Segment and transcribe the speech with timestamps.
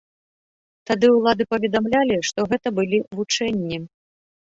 [0.91, 3.77] Тады ўлады паведамлялі, што гэта былі вучэнні.